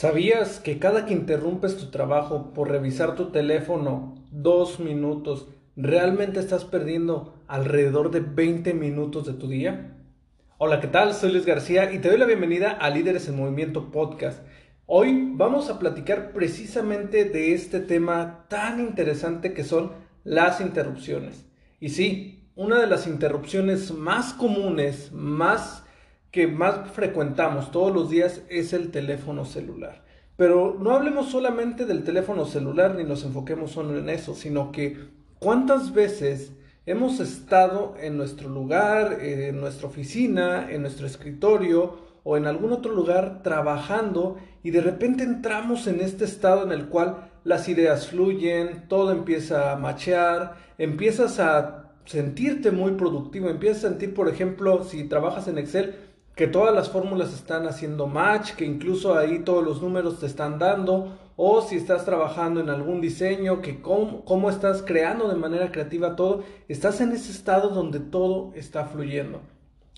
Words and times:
¿Sabías 0.00 0.60
que 0.60 0.78
cada 0.78 1.04
que 1.04 1.12
interrumpes 1.12 1.76
tu 1.76 1.90
trabajo 1.90 2.54
por 2.54 2.70
revisar 2.70 3.16
tu 3.16 3.32
teléfono 3.32 4.14
dos 4.30 4.80
minutos, 4.80 5.48
realmente 5.76 6.40
estás 6.40 6.64
perdiendo 6.64 7.38
alrededor 7.46 8.10
de 8.10 8.20
20 8.20 8.72
minutos 8.72 9.26
de 9.26 9.34
tu 9.34 9.46
día? 9.46 9.98
Hola, 10.56 10.80
¿qué 10.80 10.86
tal? 10.86 11.12
Soy 11.12 11.32
Luis 11.32 11.44
García 11.44 11.92
y 11.92 11.98
te 11.98 12.08
doy 12.08 12.16
la 12.16 12.24
bienvenida 12.24 12.70
a 12.70 12.88
Líderes 12.88 13.28
en 13.28 13.36
Movimiento 13.36 13.90
Podcast. 13.90 14.42
Hoy 14.86 15.32
vamos 15.34 15.68
a 15.68 15.78
platicar 15.78 16.32
precisamente 16.32 17.26
de 17.26 17.52
este 17.52 17.78
tema 17.78 18.46
tan 18.48 18.80
interesante 18.80 19.52
que 19.52 19.64
son 19.64 19.92
las 20.24 20.62
interrupciones. 20.62 21.44
Y 21.78 21.90
sí, 21.90 22.48
una 22.54 22.80
de 22.80 22.86
las 22.86 23.06
interrupciones 23.06 23.92
más 23.92 24.32
comunes, 24.32 25.12
más 25.12 25.84
que 26.30 26.46
más 26.46 26.90
frecuentamos 26.92 27.70
todos 27.70 27.92
los 27.92 28.10
días 28.10 28.42
es 28.48 28.72
el 28.72 28.90
teléfono 28.90 29.44
celular. 29.44 30.02
Pero 30.36 30.76
no 30.80 30.92
hablemos 30.92 31.30
solamente 31.30 31.84
del 31.84 32.04
teléfono 32.04 32.46
celular 32.46 32.94
ni 32.94 33.04
nos 33.04 33.24
enfoquemos 33.24 33.72
solo 33.72 33.98
en 33.98 34.08
eso, 34.08 34.34
sino 34.34 34.72
que 34.72 34.96
cuántas 35.38 35.92
veces 35.92 36.52
hemos 36.86 37.20
estado 37.20 37.94
en 38.00 38.16
nuestro 38.16 38.48
lugar, 38.48 39.18
en 39.20 39.60
nuestra 39.60 39.88
oficina, 39.88 40.70
en 40.70 40.82
nuestro 40.82 41.06
escritorio 41.06 41.98
o 42.24 42.36
en 42.36 42.46
algún 42.46 42.72
otro 42.72 42.92
lugar 42.94 43.42
trabajando 43.42 44.38
y 44.62 44.70
de 44.70 44.80
repente 44.80 45.24
entramos 45.24 45.86
en 45.86 46.00
este 46.00 46.24
estado 46.24 46.64
en 46.64 46.72
el 46.72 46.88
cual 46.88 47.30
las 47.44 47.68
ideas 47.68 48.08
fluyen, 48.08 48.88
todo 48.88 49.12
empieza 49.12 49.72
a 49.72 49.76
machear, 49.76 50.56
empiezas 50.78 51.40
a 51.40 51.92
sentirte 52.04 52.70
muy 52.70 52.92
productivo, 52.92 53.48
empiezas 53.48 53.84
a 53.84 53.88
sentir, 53.88 54.14
por 54.14 54.28
ejemplo, 54.28 54.84
si 54.84 55.04
trabajas 55.04 55.48
en 55.48 55.58
Excel, 55.58 55.94
que 56.40 56.46
todas 56.46 56.74
las 56.74 56.88
fórmulas 56.88 57.34
están 57.34 57.66
haciendo 57.66 58.06
match, 58.06 58.52
que 58.52 58.64
incluso 58.64 59.14
ahí 59.14 59.40
todos 59.40 59.62
los 59.62 59.82
números 59.82 60.20
te 60.20 60.24
están 60.24 60.58
dando, 60.58 61.18
o 61.36 61.60
si 61.60 61.76
estás 61.76 62.06
trabajando 62.06 62.60
en 62.60 62.70
algún 62.70 63.02
diseño, 63.02 63.60
que 63.60 63.82
cómo, 63.82 64.48
estás 64.48 64.80
creando 64.80 65.28
de 65.28 65.34
manera 65.34 65.70
creativa 65.70 66.16
todo, 66.16 66.42
estás 66.66 67.02
en 67.02 67.12
ese 67.12 67.30
estado 67.30 67.68
donde 67.68 68.00
todo 68.00 68.52
está 68.54 68.86
fluyendo. 68.86 69.42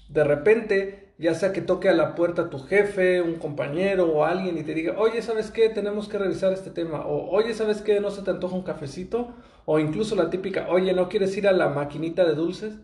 De 0.08 0.24
repente, 0.24 1.12
ya 1.16 1.36
sea 1.36 1.52
que 1.52 1.60
toque 1.60 1.88
a 1.88 1.94
la 1.94 2.16
puerta 2.16 2.50
tu 2.50 2.58
jefe, 2.58 3.22
un 3.22 3.36
compañero 3.36 4.06
o 4.06 4.24
alguien 4.24 4.58
y 4.58 4.64
te 4.64 4.74
diga, 4.74 4.96
oye, 4.98 5.22
¿sabes 5.22 5.52
qué? 5.52 5.68
Tenemos 5.68 6.08
que 6.08 6.18
revisar 6.18 6.52
este 6.52 6.70
tema. 6.70 7.06
O, 7.06 7.30
oye, 7.30 7.54
¿sabes 7.54 7.82
qué? 7.82 8.00
¿No 8.00 8.10
se 8.10 8.22
te 8.22 8.32
antoja 8.32 8.56
un 8.56 8.64
cafecito? 8.64 9.28
O 9.64 9.78
incluso 9.78 10.16
la 10.16 10.28
típica, 10.28 10.66
oye, 10.70 10.92
¿no 10.92 11.08
quieres 11.08 11.36
ir 11.36 11.46
a 11.46 11.52
la 11.52 11.68
maquinita 11.68 12.24
de 12.24 12.34
dulces? 12.34 12.78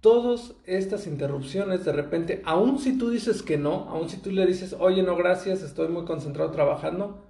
Todas 0.00 0.54
estas 0.64 1.06
interrupciones 1.06 1.84
de 1.84 1.92
repente, 1.92 2.42
aun 2.44 2.78
si 2.78 2.96
tú 2.96 3.10
dices 3.10 3.42
que 3.42 3.58
no, 3.58 3.88
aun 3.90 4.08
si 4.08 4.16
tú 4.18 4.30
le 4.30 4.46
dices, 4.46 4.74
oye, 4.78 5.02
no, 5.02 5.16
gracias, 5.16 5.62
estoy 5.62 5.88
muy 5.88 6.04
concentrado 6.04 6.50
trabajando, 6.50 7.22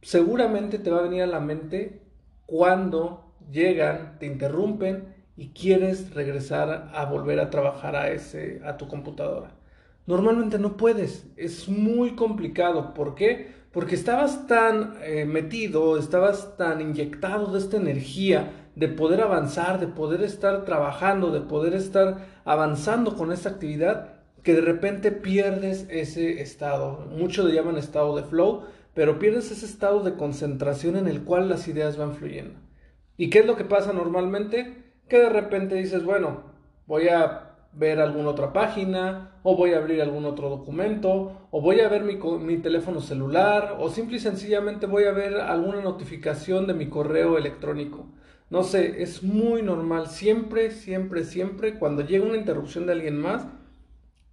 seguramente 0.00 0.78
te 0.78 0.90
va 0.90 1.00
a 1.00 1.02
venir 1.02 1.22
a 1.22 1.26
la 1.26 1.40
mente 1.40 2.02
cuando 2.46 3.34
llegan, 3.50 4.18
te 4.18 4.26
interrumpen 4.26 5.14
y 5.36 5.50
quieres 5.50 6.14
regresar 6.14 6.90
a 6.94 7.04
volver 7.04 7.38
a 7.40 7.50
trabajar 7.50 7.94
a, 7.96 8.10
ese, 8.10 8.60
a 8.64 8.76
tu 8.76 8.88
computadora. 8.88 9.54
Normalmente 10.06 10.58
no 10.58 10.78
puedes, 10.78 11.26
es 11.36 11.68
muy 11.68 12.16
complicado. 12.16 12.94
¿Por 12.94 13.14
qué? 13.14 13.57
Porque 13.72 13.94
estabas 13.94 14.46
tan 14.46 14.94
eh, 15.02 15.24
metido, 15.24 15.98
estabas 15.98 16.56
tan 16.56 16.80
inyectado 16.80 17.52
de 17.52 17.58
esta 17.58 17.76
energía 17.76 18.70
de 18.74 18.88
poder 18.88 19.20
avanzar, 19.20 19.80
de 19.80 19.88
poder 19.88 20.22
estar 20.22 20.64
trabajando, 20.64 21.30
de 21.30 21.40
poder 21.40 21.74
estar 21.74 22.26
avanzando 22.44 23.16
con 23.16 23.32
esta 23.32 23.50
actividad, 23.50 24.14
que 24.42 24.54
de 24.54 24.60
repente 24.60 25.10
pierdes 25.10 25.86
ese 25.90 26.40
estado. 26.40 27.06
Muchos 27.10 27.44
le 27.44 27.54
llaman 27.54 27.76
estado 27.76 28.16
de 28.16 28.22
flow, 28.22 28.64
pero 28.94 29.18
pierdes 29.18 29.50
ese 29.50 29.66
estado 29.66 30.02
de 30.02 30.14
concentración 30.14 30.96
en 30.96 31.08
el 31.08 31.24
cual 31.24 31.48
las 31.48 31.68
ideas 31.68 31.96
van 31.96 32.14
fluyendo. 32.14 32.58
¿Y 33.16 33.30
qué 33.30 33.40
es 33.40 33.46
lo 33.46 33.56
que 33.56 33.64
pasa 33.64 33.92
normalmente? 33.92 34.92
Que 35.08 35.18
de 35.18 35.28
repente 35.28 35.74
dices, 35.74 36.04
bueno, 36.04 36.44
voy 36.86 37.08
a 37.08 37.47
ver 37.72 38.00
alguna 38.00 38.30
otra 38.30 38.52
página, 38.52 39.32
o 39.42 39.56
voy 39.56 39.72
a 39.72 39.78
abrir 39.78 40.02
algún 40.02 40.24
otro 40.24 40.48
documento, 40.48 41.48
o 41.50 41.60
voy 41.60 41.80
a 41.80 41.88
ver 41.88 42.02
mi, 42.02 42.16
mi, 42.16 42.56
teléfono 42.58 43.00
celular, 43.00 43.76
o 43.78 43.88
simple 43.88 44.16
y 44.16 44.20
sencillamente 44.20 44.86
voy 44.86 45.04
a 45.04 45.12
ver 45.12 45.36
alguna 45.36 45.80
notificación 45.80 46.66
de 46.66 46.74
mi 46.74 46.88
correo 46.88 47.38
electrónico. 47.38 48.06
No 48.50 48.62
sé, 48.62 49.02
es 49.02 49.22
muy 49.22 49.62
normal. 49.62 50.08
Siempre, 50.08 50.70
siempre, 50.70 51.24
siempre, 51.24 51.78
cuando 51.78 52.02
llega 52.02 52.24
una 52.24 52.36
interrupción 52.36 52.86
de 52.86 52.92
alguien 52.92 53.20
más, 53.20 53.46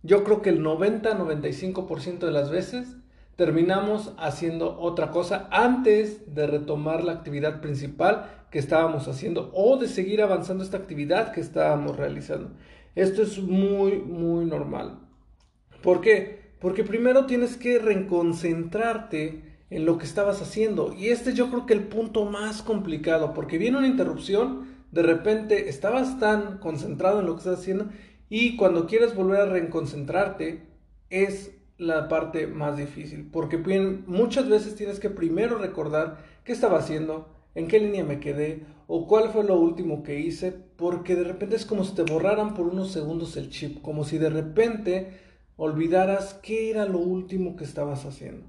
yo 0.03 0.23
creo 0.23 0.41
que 0.41 0.50
el 0.50 0.63
90-95% 0.63 2.19
de 2.19 2.31
las 2.31 2.50
veces 2.50 2.96
terminamos 3.35 4.13
haciendo 4.17 4.79
otra 4.79 5.12
cosa 5.12 5.47
antes 5.52 6.34
de 6.34 6.47
retomar 6.47 7.03
la 7.03 7.13
actividad 7.13 7.59
principal 7.59 8.46
que 8.50 8.59
estábamos 8.59 9.07
haciendo 9.07 9.52
o 9.53 9.78
de 9.78 9.88
seguir 9.88 10.22
avanzando 10.22 10.63
esta 10.63 10.78
actividad 10.78 11.34
que 11.34 11.41
estábamos 11.41 11.97
realizando. 11.97 12.52
Esto 12.96 13.22
es 13.22 13.38
muy, 13.40 13.98
muy 13.98 14.46
normal. 14.46 15.00
¿Por 15.82 16.02
qué? 16.02 16.54
Porque 16.60 16.84
primero 16.84 17.26
tienes 17.26 17.58
que 17.58 17.78
reconcentrarte 17.78 19.44
en 19.70 19.86
lo 19.86 19.98
que 19.98 20.06
estabas 20.06 20.42
haciendo. 20.42 20.94
Y 20.94 21.08
este 21.08 21.34
yo 21.34 21.50
creo 21.50 21.66
que 21.66 21.74
el 21.74 21.84
punto 21.84 22.26
más 22.26 22.62
complicado, 22.62 23.34
porque 23.34 23.58
viene 23.58 23.78
una 23.78 23.88
interrupción, 23.88 24.76
de 24.92 25.04
repente 25.04 25.70
estabas 25.70 26.20
tan 26.20 26.60
concentrado 26.60 27.20
en 27.20 27.26
lo 27.26 27.34
que 27.34 27.40
estás 27.40 27.60
haciendo 27.60 27.90
y 28.30 28.56
cuando 28.56 28.88
quieres 28.88 29.14
volver 29.14 29.42
a 29.42 29.46
reconcentrarte 29.46 30.64
es 31.10 31.52
la 31.78 32.08
parte 32.08 32.48
más 32.48 32.78
difícil, 32.78 33.30
porque 33.30 33.58
muchas 34.08 34.48
veces 34.48 34.76
tienes 34.76 35.00
que 35.00 35.10
primero 35.10 35.58
recordar 35.58 36.20
qué 36.46 36.54
estaba 36.54 36.80
haciendo, 36.80 37.28
en 37.56 37.68
qué 37.68 37.80
línea 37.80 38.04
me 38.04 38.20
quedé 38.20 38.66
o 38.88 39.08
cuál 39.08 39.30
fue 39.30 39.44
lo 39.44 39.60
último 39.60 40.04
que 40.04 40.20
hice, 40.20 40.52
porque 40.52 41.16
de 41.16 41.24
repente 41.24 41.56
es 41.56 41.66
como 41.66 41.84
si 41.84 41.96
te 41.96 42.04
borraran 42.04 42.54
por 42.54 42.68
unos 42.68 42.92
segundos 42.92 43.36
el 43.38 43.50
chip, 43.50 43.82
como 43.82 44.04
si 44.04 44.18
de 44.18 44.30
repente 44.30 45.20
olvidaras 45.58 46.36
qué 46.36 46.70
era 46.70 46.86
lo 46.86 47.00
último 47.00 47.56
que 47.56 47.64
estabas 47.64 48.06
haciendo. 48.06 48.46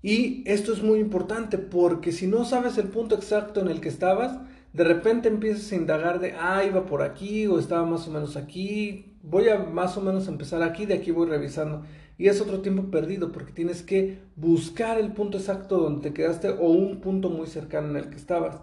Y 0.00 0.42
esto 0.46 0.72
es 0.72 0.82
muy 0.82 0.98
importante 0.98 1.58
porque 1.58 2.12
si 2.12 2.26
no 2.26 2.44
sabes 2.44 2.78
el 2.78 2.88
punto 2.88 3.14
exacto 3.14 3.60
en 3.60 3.68
el 3.68 3.80
que 3.80 3.88
estabas, 3.88 4.38
de 4.72 4.84
repente 4.84 5.28
empiezas 5.28 5.70
a 5.70 5.76
indagar 5.76 6.18
de, 6.18 6.32
ah, 6.32 6.64
iba 6.64 6.86
por 6.86 7.02
aquí 7.02 7.46
o 7.46 7.58
estaba 7.58 7.84
más 7.84 8.08
o 8.08 8.10
menos 8.10 8.36
aquí, 8.36 9.16
voy 9.22 9.48
a 9.48 9.58
más 9.58 9.96
o 9.96 10.00
menos 10.00 10.26
empezar 10.28 10.62
aquí, 10.62 10.86
de 10.86 10.94
aquí 10.94 11.10
voy 11.10 11.28
revisando. 11.28 11.82
Y 12.18 12.28
es 12.28 12.40
otro 12.40 12.60
tiempo 12.60 12.90
perdido 12.90 13.32
porque 13.32 13.52
tienes 13.52 13.82
que 13.82 14.18
buscar 14.36 14.98
el 14.98 15.12
punto 15.12 15.38
exacto 15.38 15.78
donde 15.78 16.10
te 16.10 16.14
quedaste 16.14 16.50
o 16.50 16.68
un 16.68 17.00
punto 17.00 17.30
muy 17.30 17.46
cercano 17.46 17.88
en 17.88 17.96
el 17.96 18.10
que 18.10 18.16
estabas. 18.16 18.60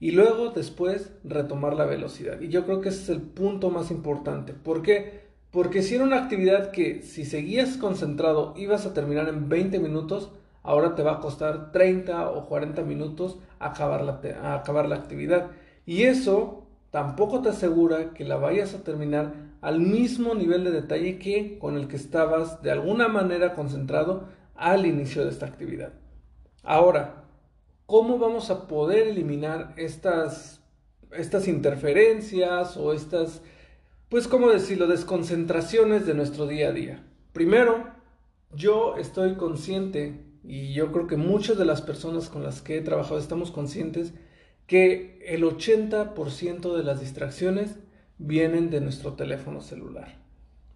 Y 0.00 0.12
luego 0.12 0.50
después 0.50 1.12
retomar 1.24 1.74
la 1.74 1.84
velocidad. 1.84 2.40
Y 2.40 2.48
yo 2.48 2.64
creo 2.64 2.80
que 2.80 2.90
ese 2.90 3.02
es 3.02 3.08
el 3.08 3.22
punto 3.22 3.70
más 3.70 3.90
importante. 3.90 4.52
¿Por 4.52 4.82
qué? 4.82 5.28
Porque 5.50 5.82
si 5.82 5.94
era 5.94 6.04
una 6.04 6.22
actividad 6.22 6.70
que 6.70 7.02
si 7.02 7.24
seguías 7.24 7.76
concentrado 7.76 8.54
ibas 8.56 8.86
a 8.86 8.94
terminar 8.94 9.28
en 9.28 9.48
20 9.48 9.78
minutos, 9.78 10.30
ahora 10.62 10.94
te 10.94 11.02
va 11.02 11.14
a 11.14 11.20
costar 11.20 11.72
30 11.72 12.30
o 12.30 12.46
40 12.46 12.82
minutos 12.82 13.38
acabar 13.58 14.04
la, 14.04 14.20
acabar 14.54 14.88
la 14.88 14.96
actividad. 14.96 15.50
Y 15.86 16.02
eso 16.02 16.57
tampoco 16.90 17.42
te 17.42 17.50
asegura 17.50 18.14
que 18.14 18.24
la 18.24 18.36
vayas 18.36 18.74
a 18.74 18.82
terminar 18.82 19.34
al 19.60 19.80
mismo 19.80 20.34
nivel 20.34 20.64
de 20.64 20.70
detalle 20.70 21.18
que 21.18 21.58
con 21.58 21.76
el 21.76 21.88
que 21.88 21.96
estabas 21.96 22.62
de 22.62 22.70
alguna 22.70 23.08
manera 23.08 23.54
concentrado 23.54 24.28
al 24.54 24.86
inicio 24.86 25.24
de 25.24 25.30
esta 25.30 25.46
actividad. 25.46 25.92
Ahora, 26.62 27.24
¿cómo 27.86 28.18
vamos 28.18 28.50
a 28.50 28.66
poder 28.66 29.08
eliminar 29.08 29.74
estas, 29.76 30.60
estas 31.12 31.48
interferencias 31.48 32.76
o 32.76 32.92
estas, 32.92 33.42
pues, 34.08 34.28
¿cómo 34.28 34.50
decirlo?, 34.50 34.86
desconcentraciones 34.86 36.06
de 36.06 36.14
nuestro 36.14 36.46
día 36.46 36.68
a 36.68 36.72
día. 36.72 37.04
Primero, 37.32 37.88
yo 38.54 38.96
estoy 38.96 39.34
consciente 39.36 40.24
y 40.42 40.72
yo 40.72 40.92
creo 40.92 41.06
que 41.06 41.16
muchas 41.16 41.58
de 41.58 41.64
las 41.64 41.82
personas 41.82 42.28
con 42.28 42.42
las 42.42 42.62
que 42.62 42.78
he 42.78 42.80
trabajado 42.80 43.18
estamos 43.18 43.50
conscientes 43.50 44.14
que 44.68 45.18
el 45.26 45.42
80% 45.42 46.76
de 46.76 46.84
las 46.84 47.00
distracciones 47.00 47.76
vienen 48.18 48.70
de 48.70 48.80
nuestro 48.80 49.14
teléfono 49.14 49.60
celular. 49.62 50.18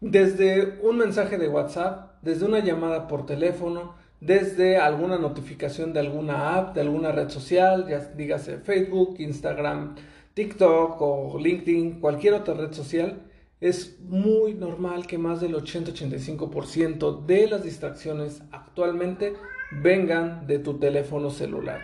Desde 0.01 0.81
un 0.83 0.97
mensaje 0.97 1.39
de 1.39 1.49
WhatsApp, 1.49 2.15
desde 2.23 2.47
una 2.47 2.59
llamada 2.59 3.07
por 3.07 3.27
teléfono, 3.27 3.95
desde 4.21 4.79
alguna 4.79 5.19
notificación 5.19 5.93
de 5.93 6.01
alguna 6.01 6.57
app, 6.57 6.75
de 6.75 6.81
alguna 6.81 7.13
red 7.13 7.29
social, 7.29 7.87
ya 7.89 7.99
dígase 7.99 8.59
Facebook, 8.59 9.17
Instagram, 9.19 9.95
TikTok 10.35 11.01
o 11.01 11.39
LinkedIn, 11.39 12.01
cualquier 12.01 12.35
otra 12.35 12.55
red 12.55 12.73
social, 12.73 13.23
es 13.61 14.01
muy 14.01 14.55
normal 14.55 15.07
que 15.07 15.19
más 15.19 15.41
del 15.41 15.55
80-85% 15.55 17.27
de 17.27 17.47
las 17.47 17.63
distracciones 17.63 18.43
actualmente 18.51 19.35
vengan 19.71 20.47
de 20.47 20.59
tu 20.59 20.79
teléfono 20.79 21.31
celular. 21.31 21.81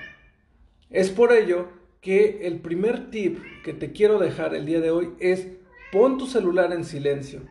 Es 0.90 1.10
por 1.10 1.32
ello 1.32 1.69
que 2.00 2.46
el 2.46 2.60
primer 2.60 3.10
tip 3.10 3.38
que 3.64 3.72
te 3.72 3.92
quiero 3.92 4.18
dejar 4.18 4.54
el 4.54 4.66
día 4.66 4.80
de 4.80 4.90
hoy 4.90 5.14
es 5.18 5.48
pon 5.92 6.18
tu 6.18 6.26
celular 6.26 6.72
en 6.72 6.84
silencio. 6.84 7.42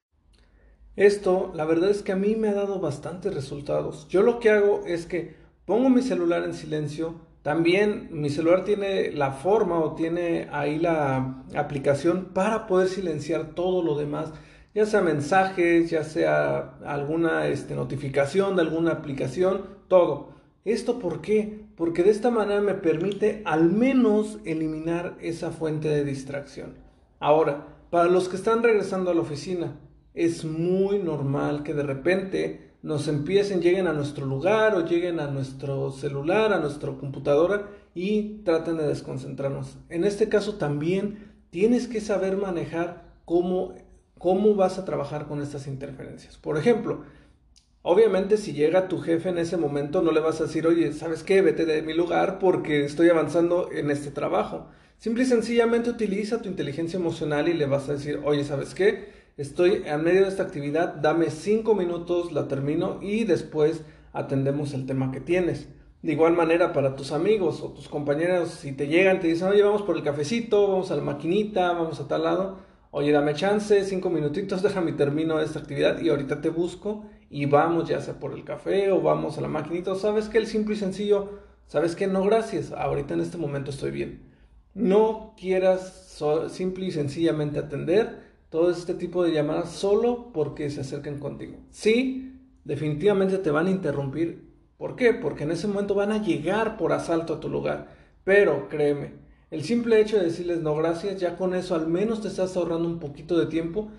Esto, 0.96 1.52
la 1.54 1.66
verdad 1.66 1.92
es 1.92 2.02
que 2.02 2.12
a 2.12 2.16
mí 2.16 2.36
me 2.36 2.50
ha 2.50 2.54
dado 2.54 2.80
bastantes 2.80 3.34
resultados. 3.34 4.08
Yo 4.10 4.24
lo 4.24 4.40
que 4.40 4.50
hago 4.50 4.82
es 4.88 5.06
que 5.06 5.36
pongo 5.66 5.90
mi 5.90 6.02
celular 6.02 6.44
en 6.44 6.54
silencio. 6.54 7.16
También 7.44 8.10
mi 8.12 8.30
celular 8.30 8.66
tiene 8.66 9.12
la 9.12 9.32
forma 9.32 9.80
o 9.80 9.94
tiene 9.94 10.48
ahí 10.52 10.80
la 10.80 11.44
aplicación 11.56 12.30
para 12.34 12.68
poder 12.68 12.88
silenciar 12.88 13.54
todo 13.54 13.84
lo 13.84 13.96
demás, 13.96 14.34
ya 14.74 14.86
sea 14.86 15.02
mensajes, 15.02 15.90
ya 15.90 16.04
sea 16.04 16.78
alguna 16.86 17.48
este, 17.48 17.76
notificación 17.76 18.56
de 18.56 18.64
alguna 18.64 18.92
aplicación, 18.92 19.66
todo. 19.88 20.37
¿Esto 20.68 21.00
por 21.00 21.22
qué? 21.22 21.64
Porque 21.78 22.04
de 22.04 22.10
esta 22.10 22.30
manera 22.30 22.60
me 22.60 22.74
permite 22.74 23.42
al 23.46 23.72
menos 23.72 24.40
eliminar 24.44 25.18
esa 25.22 25.50
fuente 25.50 25.88
de 25.88 26.04
distracción. 26.04 26.74
Ahora, 27.22 27.68
para 27.90 28.10
los 28.10 28.28
que 28.28 28.36
están 28.36 28.64
regresando 28.64 29.10
a 29.10 29.14
la 29.14 29.22
oficina, 29.22 29.80
es 30.14 30.44
muy 30.44 31.00
normal 31.00 31.64
que 31.64 31.74
de 31.74 31.84
repente 31.84 32.72
nos 32.82 33.08
empiecen, 33.08 33.62
lleguen 33.62 33.88
a 33.88 33.94
nuestro 33.94 34.26
lugar 34.26 34.76
o 34.76 34.86
lleguen 34.86 35.22
a 35.22 35.28
nuestro 35.28 35.90
celular, 35.92 36.52
a 36.52 36.60
nuestra 36.60 36.92
computadora 36.92 37.70
y 37.96 38.40
traten 38.44 38.76
de 38.76 38.88
desconcentrarnos. 38.88 39.78
En 39.88 40.04
este 40.04 40.28
caso 40.28 40.56
también 40.56 41.32
tienes 41.50 41.88
que 41.88 42.02
saber 42.02 42.36
manejar 42.36 43.06
cómo, 43.24 43.74
cómo 44.18 44.54
vas 44.56 44.78
a 44.78 44.84
trabajar 44.84 45.28
con 45.28 45.42
estas 45.42 45.66
interferencias. 45.66 46.36
Por 46.38 46.58
ejemplo, 46.58 47.04
Obviamente 47.90 48.36
si 48.36 48.52
llega 48.52 48.90
tu 48.90 49.00
jefe 49.00 49.30
en 49.30 49.38
ese 49.38 49.56
momento 49.56 50.02
no 50.02 50.12
le 50.12 50.20
vas 50.20 50.42
a 50.42 50.44
decir, 50.44 50.68
oye, 50.68 50.92
¿sabes 50.92 51.24
qué? 51.24 51.42
Vete 51.42 51.64
de 51.64 51.82
mi 51.82 51.94
lugar 51.94 52.38
porque 52.38 52.84
estoy 52.84 53.08
avanzando 53.08 53.70
en 53.72 53.92
este 53.92 54.12
trabajo. 54.12 54.68
Simple 54.98 55.24
y 55.24 55.26
sencillamente 55.26 55.90
utiliza 55.90 56.42
tu 56.42 56.50
inteligencia 56.50 57.00
emocional 57.00 57.48
y 57.48 57.54
le 57.54 57.66
vas 57.66 57.88
a 57.88 57.94
decir, 57.94 58.20
oye, 58.26 58.44
¿sabes 58.44 58.76
qué? 58.76 59.14
Estoy 59.38 59.84
en 59.86 60.04
medio 60.04 60.24
de 60.24 60.28
esta 60.28 60.44
actividad, 60.44 60.96
dame 60.96 61.30
cinco 61.30 61.76
minutos, 61.76 62.34
la 62.34 62.50
termino 62.50 63.00
y 63.02 63.24
después 63.24 63.84
atendemos 64.12 64.74
el 64.74 64.86
tema 64.86 65.14
que 65.14 65.22
tienes. 65.22 65.70
De 66.02 66.12
igual 66.12 66.34
manera 66.34 66.74
para 66.74 66.98
tus 66.98 67.14
amigos 67.14 67.62
o 67.62 67.72
tus 67.72 67.88
compañeros, 67.88 68.50
si 68.50 68.74
te 68.74 68.88
llegan, 68.88 69.22
te 69.22 69.28
dicen, 69.28 69.48
oye, 69.48 69.64
vamos 69.64 69.84
por 69.84 69.96
el 69.96 70.04
cafecito, 70.04 70.68
vamos 70.68 70.92
a 70.92 70.98
la 70.98 71.04
maquinita, 71.04 71.72
vamos 71.72 72.02
a 72.02 72.08
tal 72.10 72.24
lado, 72.26 72.58
oye, 72.92 73.14
dame 73.14 73.34
chance, 73.34 73.86
cinco 73.86 74.10
minutitos, 74.10 74.62
déjame 74.62 74.92
termino 74.92 75.40
esta 75.40 75.60
actividad 75.60 76.02
y 76.02 76.10
ahorita 76.10 76.42
te 76.42 76.50
busco 76.50 77.06
y 77.30 77.46
vamos 77.46 77.90
ya 77.90 78.02
sea 78.02 78.20
por 78.20 78.34
el 78.34 78.44
café 78.44 78.92
o 78.92 79.02
vamos 79.02 79.38
a 79.38 79.42
la 79.42 79.48
maquinita. 79.48 79.96
¿Sabes 79.96 80.30
que 80.30 80.38
El 80.38 80.48
simple 80.48 80.76
y 80.76 80.78
sencillo, 80.78 81.30
¿sabes 81.68 81.96
que 81.96 82.08
No, 82.08 82.24
gracias, 82.24 82.72
ahorita 82.72 83.14
en 83.14 83.22
este 83.22 83.38
momento 83.38 83.72
estoy 83.72 83.92
bien. 83.92 84.22
No 84.74 85.34
quieras 85.38 86.22
simple 86.50 86.86
y 86.86 86.92
sencillamente 86.92 87.60
atender 87.60 88.28
todo 88.50 88.72
este 88.72 88.94
tipo 88.94 89.24
de 89.24 89.32
llamadas 89.34 89.72
solo 89.72 90.32
porque 90.34 90.70
se 90.70 90.82
acerquen 90.82 91.20
contigo. 91.20 91.58
Sí, 91.70 92.40
definitivamente 92.64 93.38
te 93.40 93.52
van 93.52 93.68
a 93.68 93.72
interrumpir. 93.72 94.48
¿Por 94.78 94.96
qué? 94.96 95.14
Porque 95.14 95.44
en 95.44 95.52
ese 95.52 95.68
momento 95.68 95.96
van 95.96 96.12
a 96.12 96.22
llegar 96.22 96.78
por 96.78 96.94
asalto 96.94 97.34
a 97.34 97.40
tu 97.40 97.50
lugar. 97.50 97.88
Pero 98.24 98.70
créeme, 98.70 99.14
el 99.50 99.64
simple 99.64 100.00
hecho 100.00 100.18
de 100.18 100.26
decirles 100.26 100.62
no 100.62 100.76
gracias, 100.76 101.20
ya 101.20 101.38
con 101.38 101.56
eso 101.56 101.74
al 101.74 101.88
menos 101.88 102.22
te 102.22 102.28
estás 102.28 102.56
ahorrando 102.56 102.88
un 102.88 103.00
poquito 103.00 103.38
de 103.40 103.46
tiempo 103.48 103.90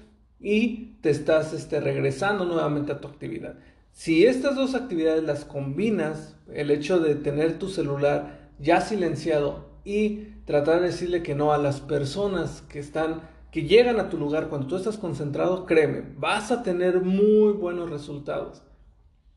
y 0.40 0.96
te 1.00 1.10
estás 1.10 1.52
este, 1.52 1.80
regresando 1.80 2.44
nuevamente 2.44 2.92
a 2.92 3.00
tu 3.00 3.08
actividad. 3.08 3.56
Si 3.92 4.24
estas 4.24 4.54
dos 4.54 4.74
actividades 4.74 5.24
las 5.24 5.44
combinas, 5.44 6.36
el 6.52 6.70
hecho 6.70 7.00
de 7.00 7.14
tener 7.14 7.58
tu 7.58 7.68
celular 7.68 8.50
ya 8.58 8.80
silenciado 8.80 9.68
y 9.84 10.34
tratar 10.44 10.80
de 10.80 10.86
decirle 10.86 11.22
que 11.22 11.34
no 11.34 11.52
a 11.52 11.58
las 11.58 11.80
personas 11.80 12.62
que 12.68 12.78
están 12.78 13.22
que 13.50 13.62
llegan 13.62 13.98
a 13.98 14.10
tu 14.10 14.18
lugar 14.18 14.48
cuando 14.48 14.66
tú 14.66 14.76
estás 14.76 14.98
concentrado, 14.98 15.64
créeme, 15.64 16.02
vas 16.16 16.50
a 16.50 16.62
tener 16.62 17.00
muy 17.00 17.52
buenos 17.52 17.90
resultados. 17.90 18.62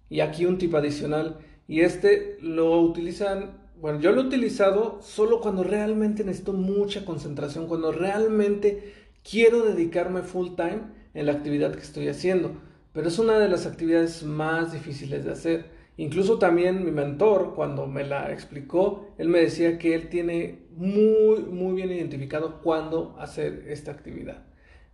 Y 0.09 0.19
aquí 0.19 0.45
un 0.45 0.57
tip 0.57 0.75
adicional, 0.75 1.38
y 1.68 1.81
este 1.81 2.38
lo 2.42 2.81
utilizan, 2.81 3.62
bueno, 3.80 4.01
yo 4.01 4.12
lo 4.12 4.21
he 4.21 4.25
utilizado 4.25 5.00
solo 5.01 5.39
cuando 5.39 5.63
realmente 5.63 6.25
necesito 6.25 6.51
mucha 6.51 7.06
concentración, 7.06 7.68
cuando 7.68 7.94
realmente 7.94 8.94
quiero 9.29 9.63
dedicarme 9.63 10.21
full 10.21 10.56
time 10.56 10.81
en 11.13 11.25
la 11.25 11.33
actividad 11.33 11.73
que 11.73 11.81
estoy 11.81 12.07
haciendo, 12.07 12.53
pero 12.94 13.07
es 13.07 13.19
una 13.19 13.39
de 13.39 13.50
las 13.50 13.65
actividades 13.65 14.23
más 14.23 14.73
difíciles 14.73 15.25
de 15.25 15.31
hacer. 15.31 15.65
Incluso 15.97 16.39
también 16.39 16.83
mi 16.83 16.91
mentor, 16.91 17.53
cuando 17.56 17.85
me 17.85 18.03
la 18.03 18.31
explicó, 18.31 19.07
él 19.18 19.29
me 19.29 19.39
decía 19.39 19.77
que 19.77 19.94
él 19.94 20.09
tiene 20.09 20.65
muy, 20.75 21.41
muy 21.41 21.75
bien 21.75 21.91
identificado 21.91 22.62
cuándo 22.62 23.15
hacer 23.19 23.65
esta 23.68 23.91
actividad. 23.91 24.44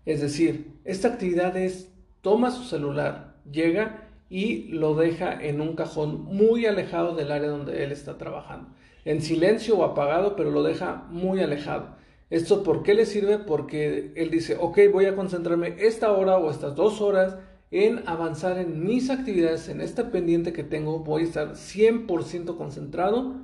Es 0.06 0.22
decir, 0.22 0.80
esta 0.86 1.10
actividad 1.10 1.56
es, 1.58 1.92
toma 2.22 2.52
su 2.52 2.64
celular, 2.64 3.36
llega 3.50 4.08
y 4.30 4.70
lo 4.70 4.96
deja 4.96 5.42
en 5.42 5.62
un 5.62 5.76
cajón 5.76 6.24
muy 6.24 6.66
alejado 6.66 7.16
del 7.16 7.32
área 7.32 7.50
donde 7.50 7.84
él 7.84 7.92
está 7.92 8.18
trabajando. 8.18 8.70
En 9.06 9.22
silencio 9.22 9.78
o 9.78 9.84
apagado, 9.84 10.36
pero 10.36 10.52
lo 10.52 10.64
deja 10.64 11.06
muy 11.10 11.40
alejado. 11.42 11.97
¿Esto 12.30 12.64
por 12.64 12.84
qué 12.84 12.94
le 12.94 13.06
sirve? 13.06 13.38
Porque 13.40 14.12
él 14.16 14.30
dice, 14.30 14.58
ok, 14.60 14.80
voy 14.92 15.06
a 15.06 15.16
concentrarme 15.16 15.76
esta 15.80 16.12
hora 16.12 16.38
o 16.38 16.52
estas 16.52 16.76
dos 16.76 17.02
horas 17.02 17.38
en 17.72 18.04
avanzar 18.08 18.58
en 18.58 18.84
mis 18.84 19.10
actividades, 19.10 19.70
en 19.70 19.82
este 19.82 20.04
pendiente 20.04 20.54
que 20.54 20.64
tengo, 20.64 21.00
voy 21.00 21.24
a 21.24 21.26
estar 21.26 21.52
100% 21.54 22.58
concentrado 22.58 23.36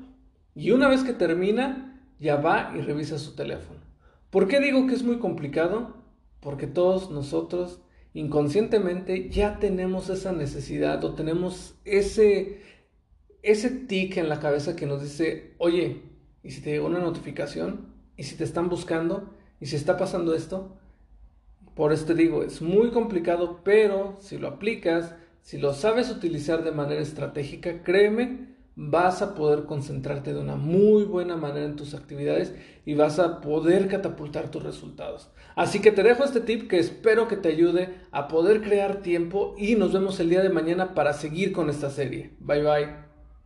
y 0.56 0.72
una 0.72 0.88
vez 0.88 1.04
que 1.04 1.14
termina, 1.14 2.02
ya 2.20 2.38
va 2.38 2.74
y 2.76 2.82
revisa 2.82 3.18
su 3.18 3.36
teléfono. 3.36 3.80
¿Por 4.30 4.48
qué 4.48 4.60
digo 4.60 4.88
que 4.88 4.96
es 4.96 5.04
muy 5.04 5.20
complicado? 5.20 5.96
Porque 6.40 6.68
todos 6.68 7.12
nosotros 7.12 7.82
inconscientemente 8.14 9.30
ya 9.30 9.60
tenemos 9.60 10.10
esa 10.10 10.32
necesidad 10.32 11.04
o 11.04 11.16
tenemos 11.16 11.76
ese, 11.84 12.62
ese 13.42 13.70
tic 13.70 14.18
en 14.18 14.30
la 14.30 14.40
cabeza 14.40 14.76
que 14.76 14.86
nos 14.86 15.02
dice, 15.02 15.56
oye, 15.58 16.02
¿y 16.44 16.52
si 16.52 16.62
te 16.62 16.72
llegó 16.72 16.88
una 16.88 17.00
notificación? 17.00 17.93
¿Y 18.18 18.24
si 18.24 18.36
te 18.36 18.44
están 18.44 18.70
buscando? 18.70 19.34
¿Y 19.60 19.68
si 19.68 19.76
está 19.76 19.98
pasando 19.98 20.36
esto? 20.36 20.78
Por 21.76 21.92
esto 21.92 22.14
digo, 22.14 22.44
es 22.44 22.62
muy 22.62 22.92
complicado, 22.92 23.62
pero 23.64 24.18
si 24.20 24.38
lo 24.38 24.48
aplicas, 24.48 25.16
si 25.42 25.58
lo 25.58 25.74
sabes 25.74 26.12
utilizar 26.12 26.64
de 26.64 26.72
manera 26.72 27.02
estratégica, 27.02 27.84
créeme, 27.84 28.54
vas 28.76 29.22
a 29.22 29.36
poder 29.36 29.66
concentrarte 29.66 30.34
de 30.34 30.40
una 30.40 30.56
muy 30.56 31.04
buena 31.04 31.36
manera 31.36 31.66
en 31.66 31.76
tus 31.76 31.94
actividades 31.94 32.54
y 32.86 32.96
vas 32.96 33.20
a 33.20 33.42
poder 33.42 33.88
catapultar 33.88 34.50
tus 34.50 34.64
resultados. 34.64 35.32
Así 35.56 35.80
que 35.80 35.92
te 35.92 36.04
dejo 36.04 36.24
este 36.24 36.42
tip 36.42 36.70
que 36.70 36.80
espero 36.80 37.28
que 37.28 37.38
te 37.38 37.50
ayude 37.50 37.96
a 38.12 38.28
poder 38.28 38.62
crear 38.62 39.02
tiempo 39.02 39.56
y 39.58 39.76
nos 39.76 39.94
vemos 39.94 40.20
el 40.20 40.30
día 40.30 40.42
de 40.42 40.50
mañana 40.50 40.94
para 40.94 41.14
seguir 41.14 41.54
con 41.54 41.70
esta 41.70 41.90
serie. 41.90 42.36
Bye 42.40 42.64
bye. 42.64 43.13